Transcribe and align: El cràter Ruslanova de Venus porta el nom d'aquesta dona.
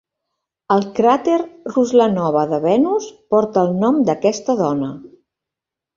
El 0.75 0.85
cràter 0.99 1.35
Ruslanova 1.75 2.47
de 2.53 2.61
Venus 2.65 3.11
porta 3.35 3.67
el 3.69 3.77
nom 3.85 4.01
d'aquesta 4.09 4.57
dona. 4.67 4.91